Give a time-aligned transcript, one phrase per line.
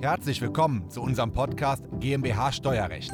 [0.00, 3.10] Herzlich willkommen zu unserem Podcast GmbH Steuerrecht.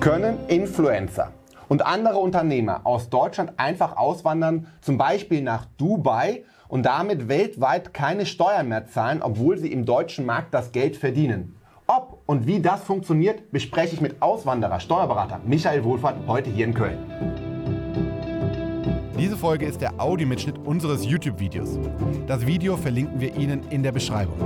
[0.00, 1.32] Können Influencer
[1.68, 8.24] und andere Unternehmer aus Deutschland einfach auswandern, zum Beispiel nach Dubai und damit weltweit keine
[8.24, 11.54] Steuern mehr zahlen, obwohl sie im deutschen Markt das Geld verdienen?
[11.86, 16.72] Ob und wie das funktioniert, bespreche ich mit Auswanderer, Steuerberater Michael Wohlfahrt heute hier in
[16.72, 17.43] Köln.
[19.24, 21.78] Diese Folge ist der Audiomitschnitt unseres YouTube-Videos.
[22.26, 24.36] Das Video verlinken wir Ihnen in der Beschreibung.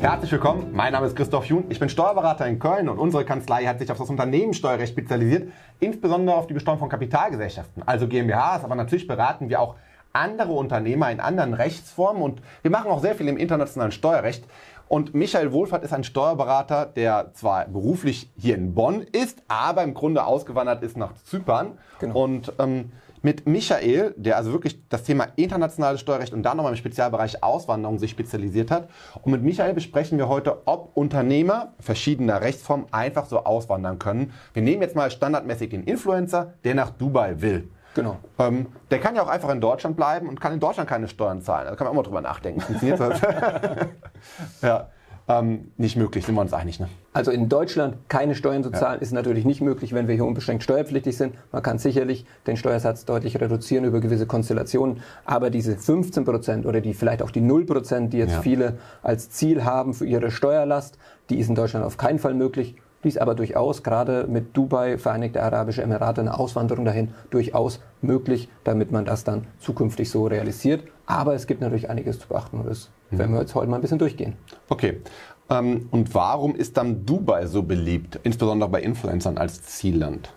[0.00, 3.64] Herzlich willkommen, mein Name ist Christoph Jun, ich bin Steuerberater in Köln und unsere Kanzlei
[3.66, 8.74] hat sich auf das Unternehmenssteuerrecht spezialisiert, insbesondere auf die Besteuerung von Kapitalgesellschaften, also GmbHs, aber
[8.74, 9.76] natürlich beraten wir auch
[10.12, 14.44] andere Unternehmer in anderen Rechtsformen und wir machen auch sehr viel im internationalen Steuerrecht.
[14.90, 19.94] Und Michael Wohlfahrt ist ein Steuerberater, der zwar beruflich hier in Bonn ist, aber im
[19.94, 21.78] Grunde ausgewandert ist nach Zypern.
[22.00, 22.24] Genau.
[22.24, 22.90] Und ähm,
[23.22, 28.00] mit Michael, der also wirklich das Thema internationales Steuerrecht und dann nochmal im Spezialbereich Auswanderung
[28.00, 28.88] sich spezialisiert hat.
[29.22, 34.32] Und mit Michael besprechen wir heute, ob Unternehmer verschiedener Rechtsformen einfach so auswandern können.
[34.54, 37.70] Wir nehmen jetzt mal standardmäßig den Influencer, der nach Dubai will.
[37.94, 38.18] Genau.
[38.38, 41.42] Ähm, der kann ja auch einfach in Deutschland bleiben und kann in Deutschland keine Steuern
[41.42, 41.66] zahlen.
[41.68, 42.60] Da kann man auch mal drüber nachdenken.
[42.60, 43.20] Funktioniert das?
[44.62, 44.88] ja.
[45.30, 46.80] Ähm, nicht möglich, sind wir uns einig.
[46.80, 46.88] Ne?
[47.12, 49.02] Also in Deutschland keine Steuern zu zahlen, ja.
[49.02, 51.34] ist natürlich nicht möglich, wenn wir hier unbeschränkt steuerpflichtig sind.
[51.52, 56.80] Man kann sicherlich den Steuersatz deutlich reduzieren über gewisse Konstellationen, aber diese 15 Prozent oder
[56.80, 58.42] die vielleicht auch die 0 Prozent, die jetzt ja.
[58.42, 62.74] viele als Ziel haben für ihre Steuerlast, die ist in Deutschland auf keinen Fall möglich.
[63.02, 68.92] Dies aber durchaus gerade mit Dubai, Vereinigte Arabische Emirate, eine Auswanderung dahin durchaus möglich, damit
[68.92, 70.84] man das dann zukünftig so realisiert.
[71.06, 73.18] Aber es gibt natürlich einiges zu beachten und das mhm.
[73.18, 74.34] werden wir jetzt heute mal ein bisschen durchgehen.
[74.68, 75.00] Okay.
[75.48, 80.30] Ähm, und warum ist dann Dubai so beliebt, insbesondere bei Influencern als Zielland?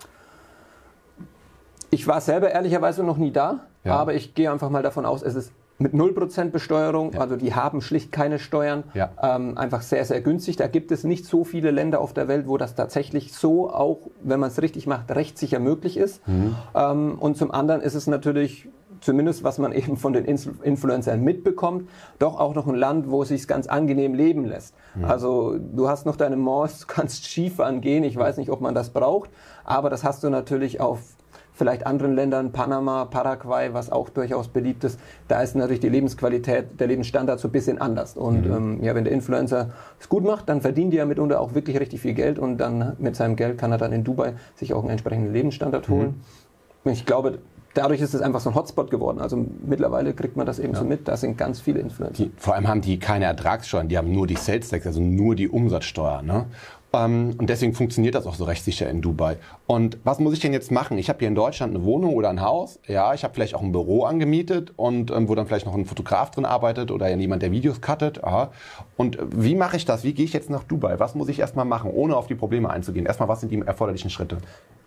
[1.90, 3.94] Ich war selber ehrlicherweise noch nie da, ja.
[3.94, 7.20] aber ich gehe einfach mal davon aus, es ist mit 0% Besteuerung, ja.
[7.20, 9.10] also die haben schlicht keine Steuern, ja.
[9.20, 10.56] ähm, einfach sehr, sehr günstig.
[10.56, 14.10] Da gibt es nicht so viele Länder auf der Welt, wo das tatsächlich so auch,
[14.22, 16.26] wenn man es richtig macht, rechtssicher möglich ist.
[16.28, 16.54] Mhm.
[16.74, 18.68] Ähm, und zum anderen ist es natürlich
[19.00, 23.28] zumindest was man eben von den Influencern mitbekommt, doch auch noch ein Land, wo es
[23.28, 24.74] sich ganz angenehm leben lässt.
[24.94, 25.04] Mhm.
[25.04, 28.74] Also du hast noch deine Malls, du kannst Skifahren gehen, ich weiß nicht, ob man
[28.74, 29.30] das braucht,
[29.64, 31.00] aber das hast du natürlich auf
[31.54, 34.98] vielleicht anderen Ländern, Panama, Paraguay, was auch durchaus beliebt ist,
[35.28, 38.16] da ist natürlich die Lebensqualität, der Lebensstandard so ein bisschen anders.
[38.16, 38.54] Und mhm.
[38.54, 39.70] ähm, ja, wenn der Influencer
[40.00, 42.96] es gut macht, dann verdient er ja mitunter auch wirklich richtig viel Geld und dann
[42.98, 46.22] mit seinem Geld kann er dann in Dubai sich auch einen entsprechenden Lebensstandard holen.
[46.84, 46.90] Mhm.
[46.90, 47.38] Ich glaube,
[47.74, 49.20] dadurch ist es einfach so ein Hotspot geworden.
[49.20, 50.78] Also mittlerweile kriegt man das eben ja.
[50.78, 51.06] so mit.
[51.08, 52.24] Da sind ganz viele Influencer.
[52.24, 55.34] Die, vor allem haben die keine Ertragssteuern, die haben nur die Sales Tax, also nur
[55.34, 56.22] die Umsatzsteuer.
[56.22, 56.46] Ne?
[56.94, 59.36] Ähm, und deswegen funktioniert das auch so rechtssicher in Dubai.
[59.66, 60.96] Und was muss ich denn jetzt machen?
[60.98, 62.78] Ich habe hier in Deutschland eine Wohnung oder ein Haus.
[62.86, 65.86] Ja, ich habe vielleicht auch ein Büro angemietet und ähm, wo dann vielleicht noch ein
[65.86, 68.22] Fotograf drin arbeitet oder jemand, der Videos cuttet.
[68.22, 68.52] Aha.
[68.96, 70.04] Und wie mache ich das?
[70.04, 70.98] Wie gehe ich jetzt nach Dubai?
[71.00, 73.06] Was muss ich erstmal machen, ohne auf die Probleme einzugehen?
[73.06, 74.38] Erstmal, was sind die erforderlichen Schritte?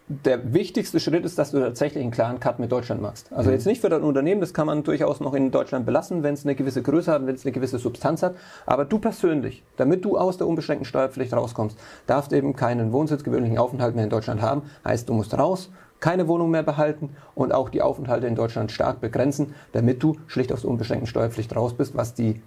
[0.09, 3.31] Der wichtigste Schritt ist, dass du tatsächlich einen klaren Cut mit Deutschland machst.
[3.33, 3.55] Also mhm.
[3.55, 6.45] jetzt nicht für dein Unternehmen, das kann man durchaus noch in Deutschland belassen, wenn es
[6.45, 8.35] eine gewisse Größe hat, wenn es eine gewisse Substanz hat.
[8.65, 13.57] Aber du persönlich, damit du aus der unbeschränkten Steuerpflicht rauskommst, darfst eben keinen Wohnsitz, gewöhnlichen
[13.57, 14.61] Aufenthalt mehr in Deutschland haben.
[14.85, 15.69] Heißt, du musst raus,
[15.99, 20.53] keine Wohnung mehr behalten und auch die Aufenthalte in Deutschland stark begrenzen, damit du schlicht
[20.53, 22.41] aus der unbeschränkten Steuerpflicht raus bist, was die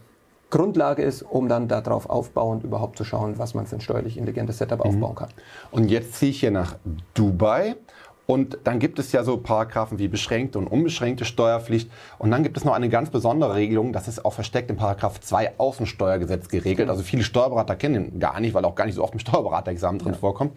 [0.50, 4.59] Grundlage ist, um dann darauf aufbauend überhaupt zu schauen, was man für ein steuerlich intelligentes
[4.59, 4.91] Setup mhm.
[4.91, 5.28] aufbauen kann.
[5.71, 6.77] Und jetzt ziehe ich hier nach
[7.15, 7.77] Dubai.
[8.27, 11.91] Und dann gibt es ja so Paragraphen wie beschränkte und unbeschränkte Steuerpflicht.
[12.16, 15.19] Und dann gibt es noch eine ganz besondere Regelung, das ist auch versteckt im Paragraph
[15.19, 16.87] 2 Außensteuergesetz geregelt.
[16.87, 16.91] Mhm.
[16.93, 19.99] Also viele Steuerberater kennen ihn gar nicht, weil auch gar nicht so oft im Steuerberaterexamen
[19.99, 20.19] drin ja.
[20.19, 20.56] vorkommt.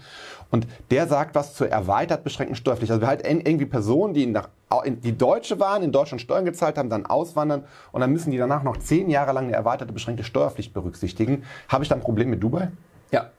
[0.52, 2.92] Und der sagt was zur erweitert beschränkten Steuerpflicht.
[2.92, 4.50] Also wir halt irgendwie Personen, die nach
[4.86, 8.64] die Deutsche waren, in Deutschland Steuern gezahlt haben, dann auswandern und dann müssen die danach
[8.64, 11.44] noch zehn Jahre lang eine erweiterte beschränkte Steuerpflicht berücksichtigen.
[11.70, 12.72] Habe ich da ein Problem mit Dubai?
[13.12, 13.30] Ja.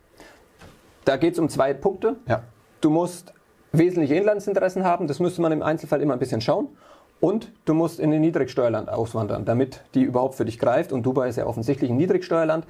[1.05, 2.17] Da geht es um zwei Punkte.
[2.27, 2.43] Ja.
[2.81, 3.33] Du musst
[3.73, 6.69] wesentliche Inlandsinteressen haben, das müsste man im Einzelfall immer ein bisschen schauen.
[7.21, 10.93] Und du musst in ein Niedrigsteuerland auswandern, damit die überhaupt für dich greift.
[10.93, 12.67] Und Dubai ist ja offensichtlich ein Niedrigsteuerland.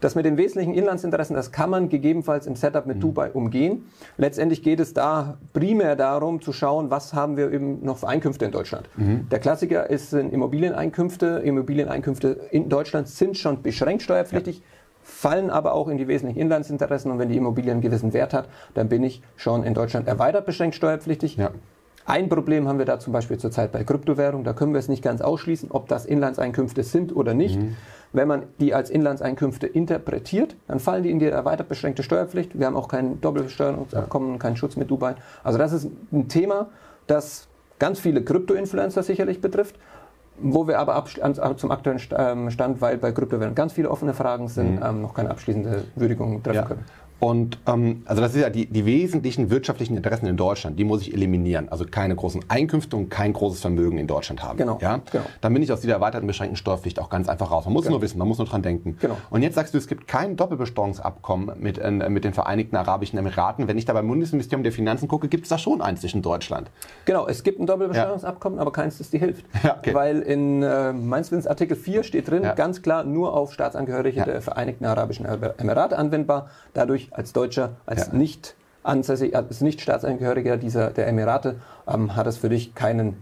[0.00, 3.00] Das mit den wesentlichen Inlandsinteressen, das kann man gegebenenfalls im Setup mit mhm.
[3.00, 3.86] Dubai umgehen.
[4.16, 8.44] Letztendlich geht es da primär darum zu schauen, was haben wir eben noch für Einkünfte
[8.44, 8.88] in Deutschland.
[8.96, 9.28] Mhm.
[9.30, 11.42] Der Klassiker ist sind Immobilieneinkünfte.
[11.44, 14.58] Immobilieneinkünfte in Deutschland sind schon beschränkt steuerpflichtig.
[14.58, 14.64] Ja
[15.02, 18.48] fallen aber auch in die wesentlichen Inlandsinteressen und wenn die Immobilie einen gewissen Wert hat,
[18.74, 21.36] dann bin ich schon in Deutschland erweitert beschränkt steuerpflichtig.
[21.36, 21.50] Ja.
[22.06, 24.44] Ein Problem haben wir da zum Beispiel zurzeit bei Kryptowährungen.
[24.44, 27.58] Da können wir es nicht ganz ausschließen, ob das Inlandseinkünfte sind oder nicht.
[27.60, 27.76] Mhm.
[28.12, 32.58] Wenn man die als Inlandseinkünfte interpretiert, dann fallen die in die erweitert beschränkte Steuerpflicht.
[32.58, 35.14] Wir haben auch kein Doppelbesteuerungsabkommen, keinen Schutz mit Dubai.
[35.44, 36.68] Also das ist ein Thema,
[37.06, 37.46] das
[37.78, 39.76] ganz viele Krypto-Influencer sicherlich betrifft
[40.42, 41.04] wo wir aber
[41.56, 44.82] zum aktuellen ähm, Stand, weil bei Kryptowährungen ganz viele offene Fragen sind, mhm.
[44.82, 46.64] ähm, noch keine abschließende Würdigung treffen ja.
[46.64, 46.84] können.
[47.20, 51.02] Und ähm, also das ist ja die, die wesentlichen wirtschaftlichen Interessen in Deutschland, die muss
[51.02, 51.68] ich eliminieren.
[51.68, 54.56] Also keine großen Einkünfte und kein großes Vermögen in Deutschland haben.
[54.56, 54.78] Genau.
[54.80, 55.00] Ja?
[55.12, 55.24] genau.
[55.42, 57.66] Dann bin ich aus dieser erweiterten beschränkten Steuerpflicht auch ganz einfach raus.
[57.66, 57.96] Man muss genau.
[57.96, 58.96] nur wissen, man muss nur dran denken.
[59.00, 59.18] Genau.
[59.28, 63.68] Und jetzt sagst du, es gibt kein Doppelbesteuerungsabkommen mit, äh, mit den Vereinigten Arabischen Emiraten.
[63.68, 66.70] Wenn ich da beim Bundesministerium der Finanzen gucke, gibt es da schon eins zwischen Deutschland.
[67.04, 68.62] Genau, es gibt ein Doppelbesteuerungsabkommen, ja.
[68.62, 69.44] aber keins, das die hilft.
[69.62, 69.92] Ja, okay.
[69.92, 72.54] Weil in äh, meines Wissens Artikel 4 steht drin, ja.
[72.54, 76.48] ganz klar nur auf Staatsangehörige der Vereinigten Arabischen Emirate anwendbar.
[76.72, 78.14] Dadurch als Deutscher als ja.
[78.14, 83.16] nicht ansässig, als nicht Staatsangehöriger dieser, der Emirate, ähm, hat es für dich keinen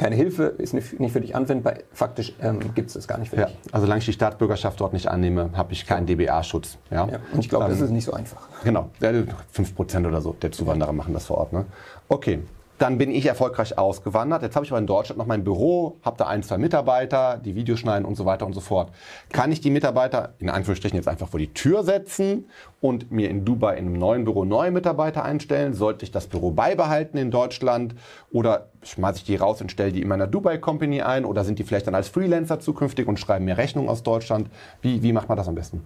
[0.00, 1.74] keine Hilfe, ist nicht, für dich anwendbar.
[1.92, 3.58] Faktisch ähm, gibt es das gar nicht für ja, dich.
[3.70, 6.78] Also solange ich die Staatsbürgerschaft dort nicht annehme, habe ich keinen DBA-Schutz.
[6.90, 7.06] Ja?
[7.06, 7.18] ja?
[7.34, 8.48] und ich glaube, ähm, das ist nicht so einfach.
[8.64, 11.52] Genau, 5% oder so der Zuwanderer machen das vor Ort.
[11.52, 11.66] Ne?
[12.08, 12.40] Okay,
[12.80, 14.42] dann bin ich erfolgreich ausgewandert.
[14.42, 17.54] Jetzt habe ich aber in Deutschland noch mein Büro, habe da ein, zwei Mitarbeiter, die
[17.54, 18.90] Videos schneiden und so weiter und so fort.
[19.32, 22.46] Kann ich die Mitarbeiter in Anführungsstrichen jetzt einfach vor die Tür setzen
[22.80, 25.74] und mir in Dubai in einem neuen Büro neue Mitarbeiter einstellen?
[25.74, 27.94] Sollte ich das Büro beibehalten in Deutschland
[28.32, 31.58] oder schmeiße ich die raus und stelle die in meiner Dubai Company ein oder sind
[31.58, 34.48] die vielleicht dann als Freelancer zukünftig und schreiben mir Rechnungen aus Deutschland?
[34.80, 35.84] Wie, wie macht man das am besten?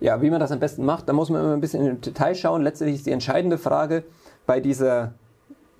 [0.00, 2.34] Ja, wie man das am besten macht, da muss man immer ein bisschen in Detail
[2.34, 2.62] schauen.
[2.62, 4.04] Letztlich ist die entscheidende Frage
[4.46, 5.12] bei dieser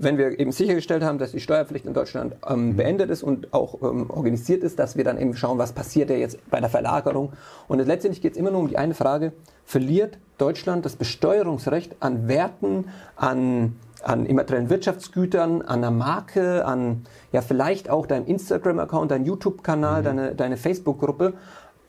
[0.02, 2.76] wenn wir eben sichergestellt haben, dass die Steuerpflicht in Deutschland ähm, mhm.
[2.76, 6.16] beendet ist und auch ähm, organisiert ist, dass wir dann eben schauen, was passiert ja
[6.16, 7.32] jetzt bei der Verlagerung.
[7.68, 9.32] Und letztendlich geht es immer nur um die eine Frage,
[9.64, 17.42] verliert Deutschland das Besteuerungsrecht an Werten, an, an immateriellen Wirtschaftsgütern, an einer Marke, an ja
[17.42, 20.04] vielleicht auch deinem Instagram-Account, deinem YouTube-Kanal, mhm.
[20.04, 21.34] deine, deine Facebook-Gruppe,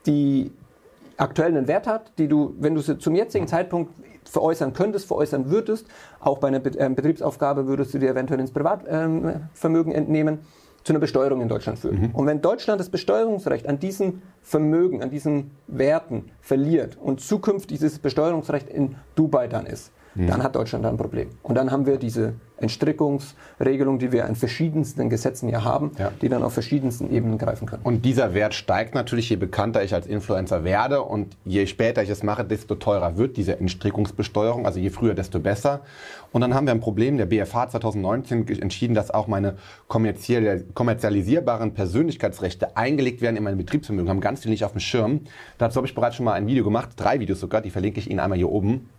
[0.05, 0.51] die
[1.17, 3.93] aktuell einen Wert hat, die du, wenn du sie zum jetzigen Zeitpunkt
[4.25, 5.87] veräußern könntest, veräußern würdest.
[6.19, 10.39] Auch bei einer ähm, Betriebsaufgabe würdest du dir eventuell ins Privatvermögen entnehmen
[10.83, 12.01] zu einer Besteuerung in Deutschland führen.
[12.01, 12.11] Mhm.
[12.15, 17.99] Und wenn Deutschland das Besteuerungsrecht an diesen Vermögen, an diesen Werten verliert und zukünftig dieses
[17.99, 20.27] Besteuerungsrecht in Dubai dann ist, mhm.
[20.27, 21.29] dann hat Deutschland ein Problem.
[21.43, 26.11] Und dann haben wir diese Entstrickungsregelung, die wir an verschiedensten Gesetzen ja haben, ja.
[26.21, 27.81] die dann auf verschiedensten Ebenen greifen können.
[27.83, 32.09] Und dieser Wert steigt natürlich, je bekannter ich als Influencer werde und je später ich
[32.09, 35.81] es mache, desto teurer wird diese Entstrickungsbesteuerung, also je früher, desto besser.
[36.31, 37.17] Und dann haben wir ein Problem.
[37.17, 39.55] Der BFH 2019 entschieden, dass auch meine
[39.87, 44.09] kommerzialisierbaren Persönlichkeitsrechte eingelegt werden in mein Betriebsvermögen.
[44.09, 45.21] Haben ganz viel nicht auf dem Schirm.
[45.57, 48.09] Dazu habe ich bereits schon mal ein Video gemacht, drei Videos sogar, die verlinke ich
[48.09, 48.89] Ihnen einmal hier oben.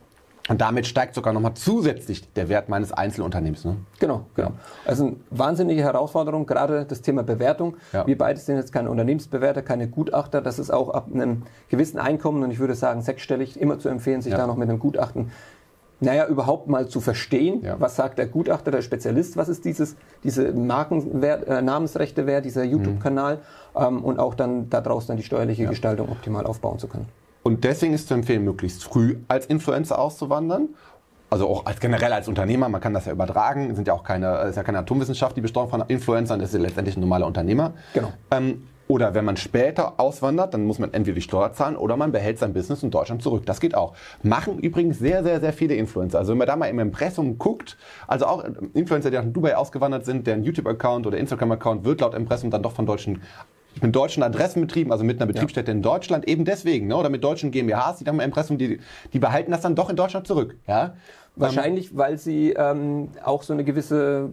[0.48, 3.64] Und damit steigt sogar nochmal zusätzlich der Wert meines Einzelunternehmens.
[3.64, 3.76] Ne?
[4.00, 4.52] Genau, genau.
[4.84, 7.76] Also eine wahnsinnige Herausforderung, gerade das Thema Bewertung.
[7.92, 8.06] Ja.
[8.06, 10.40] Wir beide sind jetzt keine Unternehmensbewerter, keine Gutachter.
[10.42, 14.20] Das ist auch ab einem gewissen Einkommen, und ich würde sagen sechsstellig, immer zu empfehlen,
[14.20, 14.38] sich ja.
[14.38, 15.30] da noch mit einem Gutachten
[16.02, 17.76] naja, überhaupt mal zu verstehen, ja.
[17.78, 22.64] was sagt der Gutachter, der Spezialist, was ist dieses, diese Markenwert, äh, Namensrechte wert, dieser
[22.64, 22.72] mhm.
[22.72, 23.80] YouTube-Kanal mhm.
[23.80, 25.66] ähm, und auch dann daraus dann die steuerliche.
[25.66, 27.06] Gestaltung optimal aufbauen zu können.
[27.42, 30.68] Und deswegen ist zu empfehlen, möglichst früh als Influencer auszuwandern.
[31.30, 34.42] Also auch als generell als Unternehmer, man kann das ja übertragen, sind ja auch keine,
[34.42, 37.72] ist ja keine Atomwissenschaft, die Besteuerung von Influencern, das ist ja letztendlich ein normaler Unternehmer.
[37.94, 38.12] Genau.
[38.30, 42.12] Ähm, oder wenn man später auswandert, dann muss man entweder die Steuer zahlen oder man
[42.12, 43.46] behält sein Business in Deutschland zurück.
[43.46, 43.94] Das geht auch.
[44.22, 46.18] Machen übrigens sehr, sehr, sehr viele Influencer.
[46.18, 48.44] Also wenn man da mal im Impressum guckt, also auch
[48.74, 52.72] Influencer, die nach Dubai ausgewandert sind, deren YouTube-Account oder Instagram-Account wird laut Impressum dann doch
[52.72, 53.22] von deutschen
[53.80, 55.76] mit deutschen Adressenbetrieben, also mit einer Betriebsstätte ja.
[55.76, 56.96] in Deutschland, eben deswegen, ne?
[56.96, 58.80] oder mit deutschen GmbHs, die dann im Impressum, die,
[59.12, 60.56] die behalten das dann doch in Deutschland zurück.
[60.66, 60.94] Ja?
[61.36, 64.30] Wahrscheinlich, weil sie ähm, auch so eine gewisse,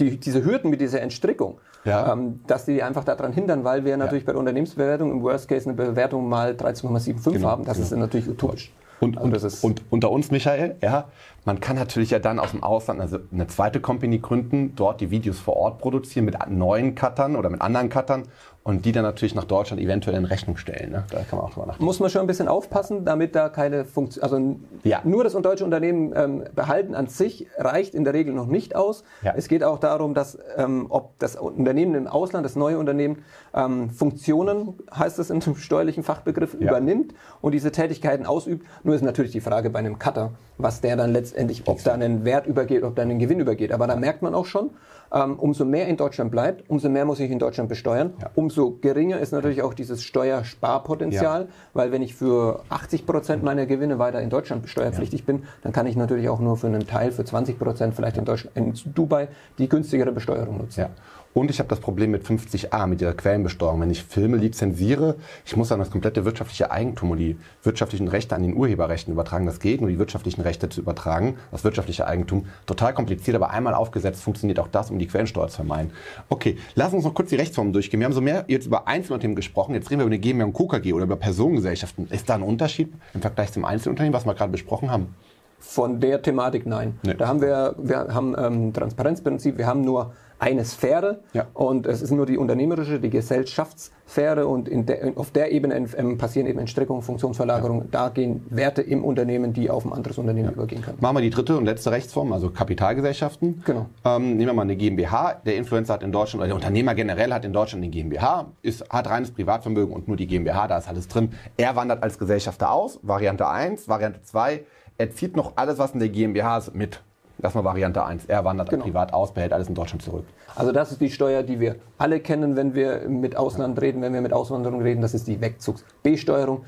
[0.00, 2.12] die, diese Hürden mit dieser Entstrickung, ja.
[2.12, 4.26] ähm, dass die einfach daran hindern, weil wir natürlich ja.
[4.26, 7.64] bei der Unternehmensbewertung im Worst Case eine Bewertung mal 13,75 genau, haben.
[7.64, 7.86] Das genau.
[7.86, 8.72] ist natürlich utopisch.
[9.00, 11.08] Und, und, also und, unter uns, Michael, ja,
[11.44, 15.10] man kann natürlich ja dann aus dem Ausland also eine zweite Company gründen, dort die
[15.10, 18.22] Videos vor Ort produzieren mit neuen Cuttern oder mit anderen Cuttern
[18.64, 20.90] und die dann natürlich nach Deutschland eventuell in Rechnung stellen.
[20.90, 21.04] Ne?
[21.10, 21.84] Da kann man auch drüber nachdenken.
[21.84, 25.02] Muss man schon ein bisschen aufpassen, damit da keine Funktion, also ja.
[25.04, 29.04] nur das deutsche Unternehmen ähm, behalten an sich reicht in der Regel noch nicht aus.
[29.20, 29.34] Ja.
[29.36, 33.90] Es geht auch darum, dass ähm, ob das Unternehmen im Ausland, das neue Unternehmen, ähm,
[33.90, 36.70] Funktionen, heißt es in einem steuerlichen Fachbegriff, ja.
[36.70, 38.66] übernimmt und diese Tätigkeiten ausübt.
[38.82, 42.24] Nur ist natürlich die Frage bei einem Cutter, was der dann letztendlich, ob da einen
[42.24, 43.72] Wert übergeht, ob da einen Gewinn übergeht.
[43.72, 44.70] Aber da merkt man auch schon,
[45.14, 48.12] ähm, umso mehr in Deutschland bleibt, umso mehr muss ich in Deutschland besteuern.
[48.20, 48.30] Ja.
[48.34, 51.48] Umso geringer ist natürlich auch dieses Steuersparpotenzial, ja.
[51.72, 55.86] weil wenn ich für 80 Prozent meiner Gewinne weiter in Deutschland steuerpflichtig bin, dann kann
[55.86, 59.28] ich natürlich auch nur für einen Teil, für 20 Prozent vielleicht in, Deutschland, in Dubai,
[59.58, 60.86] die günstigere Besteuerung nutzen.
[61.34, 63.80] Und ich habe das Problem mit 50a, mit der Quellenbesteuerung.
[63.80, 68.36] Wenn ich Filme lizenziere, ich muss dann das komplette wirtschaftliche Eigentum und die wirtschaftlichen Rechte
[68.36, 69.44] an den Urheberrechten übertragen.
[69.44, 72.46] Das geht, nur die wirtschaftlichen Rechte zu übertragen, das wirtschaftliche Eigentum.
[72.66, 75.90] Total kompliziert, aber einmal aufgesetzt funktioniert auch das, um die Quellensteuer zu vermeiden.
[76.28, 77.98] Okay, lass uns noch kurz die Rechtsformen durchgehen.
[77.98, 79.74] Wir haben so mehr jetzt über Einzelunternehmen gesprochen.
[79.74, 80.68] Jetzt reden wir über eine GmbH und Co.
[80.68, 82.06] KG oder über Personengesellschaften.
[82.10, 85.16] Ist da ein Unterschied im Vergleich zum Einzelunternehmen, was wir gerade besprochen haben?
[85.58, 87.00] Von der Thematik nein.
[87.02, 87.14] Nee.
[87.14, 90.12] Da haben wir, wir haben ähm, Transparenzprinzip, wir haben nur
[90.44, 91.46] eine Sphäre ja.
[91.54, 96.46] und es ist nur die unternehmerische, die Gesellschaftssphäre und der, auf der Ebene ähm, passieren
[96.46, 97.84] eben Entstrickungen, Funktionsverlagerungen.
[97.84, 97.88] Ja.
[97.90, 100.52] Da gehen Werte im Unternehmen, die auf ein anderes Unternehmen ja.
[100.52, 100.98] übergehen können.
[101.00, 103.62] Machen wir die dritte und letzte Rechtsform, also Kapitalgesellschaften.
[103.64, 103.86] Genau.
[104.04, 105.40] Ähm, nehmen wir mal eine GmbH.
[105.46, 108.88] Der Influencer hat in Deutschland, oder der Unternehmer generell hat in Deutschland eine GmbH, ist,
[108.90, 111.30] hat reines Privatvermögen und nur die GmbH, da ist alles drin.
[111.56, 114.62] Er wandert als Gesellschafter aus, Variante 1, Variante 2,
[114.98, 117.00] er zieht noch alles, was in der GmbH ist, mit.
[117.38, 118.26] Das ist mal Variante 1.
[118.26, 118.84] Er wandert genau.
[118.84, 120.24] privat aus, behält alles in Deutschland zurück.
[120.54, 124.14] Also das ist die Steuer, die wir alle kennen, wenn wir mit Ausland reden, wenn
[124.14, 125.02] wir mit Auswanderung reden.
[125.02, 126.64] Das ist die Wegzugsbesteuerung.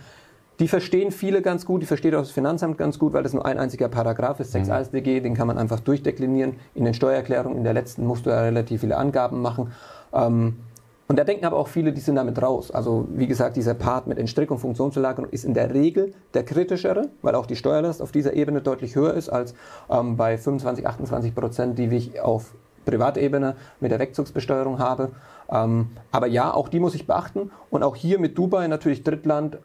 [0.58, 3.44] Die verstehen viele ganz gut, die versteht auch das Finanzamt ganz gut, weil das nur
[3.44, 4.74] ein einziger Paragraph ist, 6 mhm.
[4.74, 6.54] ASDG, den kann man einfach durchdeklinieren.
[6.74, 9.72] In den Steuererklärungen, in der letzten musst du ja relativ viele Angaben machen.
[10.14, 10.56] Ähm,
[11.08, 12.70] und da denken aber auch viele, die sind damit raus.
[12.70, 17.36] Also wie gesagt, dieser Part mit Entstrickung, Funktionsverlagerung ist in der Regel der kritischere, weil
[17.36, 19.54] auch die Steuerlast auf dieser Ebene deutlich höher ist als
[19.88, 25.10] ähm, bei 25, 28 Prozent, die ich auf Privatebene mit der Wegzugsbesteuerung habe.
[25.48, 27.52] Ähm, aber ja, auch die muss ich beachten.
[27.70, 29.58] Und auch hier mit Dubai natürlich Drittland,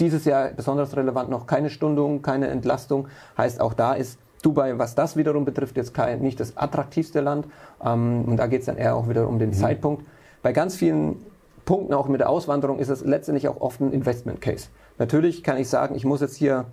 [0.00, 3.06] dieses Jahr besonders relevant noch keine Stundung, keine Entlastung.
[3.36, 7.46] Heißt, auch da ist Dubai, was das wiederum betrifft, jetzt kein, nicht das attraktivste Land.
[7.84, 9.54] Ähm, und da geht es dann eher auch wieder um den mhm.
[9.54, 10.04] Zeitpunkt.
[10.42, 11.16] Bei ganz vielen
[11.64, 14.68] Punkten, auch mit der Auswanderung, ist es letztendlich auch oft ein Investment Case.
[14.98, 16.66] Natürlich kann ich sagen, ich muss jetzt hier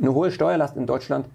[0.00, 1.26] eine hohe Steuerlast in Deutschland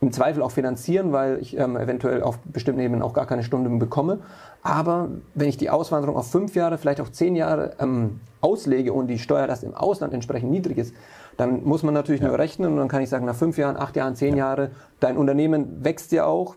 [0.00, 3.78] im Zweifel auch finanzieren, weil ich ähm, eventuell auf bestimmten Ebenen auch gar keine Stunden
[3.78, 4.20] bekomme.
[4.62, 9.08] Aber wenn ich die Auswanderung auf fünf Jahre, vielleicht auch zehn Jahre ähm, auslege und
[9.08, 10.94] die Steuerlast im Ausland entsprechend niedrig ist,
[11.36, 12.28] dann muss man natürlich ja.
[12.28, 14.46] nur rechnen und dann kann ich sagen, nach fünf Jahren, acht Jahren, zehn ja.
[14.46, 16.56] Jahre, dein Unternehmen wächst ja auch,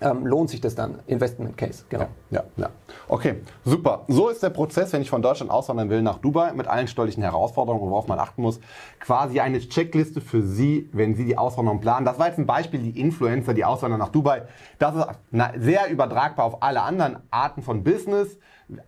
[0.00, 0.98] ähm, lohnt sich das dann?
[1.06, 2.08] Investment Case, genau.
[2.30, 2.70] Ja, ja, ja.
[3.08, 4.04] Okay, super.
[4.08, 7.22] So ist der Prozess, wenn ich von Deutschland auswandern will nach Dubai mit allen steuerlichen
[7.22, 8.60] Herausforderungen, worauf man achten muss.
[9.00, 12.04] Quasi eine Checkliste für Sie, wenn Sie die Auswanderung planen.
[12.04, 14.42] Das war jetzt ein Beispiel, die Influencer, die auswandern nach Dubai.
[14.78, 15.06] Das ist
[15.58, 18.38] sehr übertragbar auf alle anderen Arten von Business.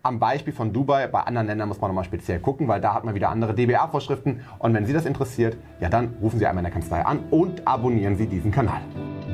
[0.03, 3.05] Am Beispiel von Dubai, bei anderen Ländern muss man nochmal speziell gucken, weil da hat
[3.05, 4.41] man wieder andere DBA-Vorschriften.
[4.59, 7.65] Und wenn Sie das interessiert, ja dann rufen Sie einmal in der Kanzlei an und
[7.65, 8.81] abonnieren Sie diesen Kanal.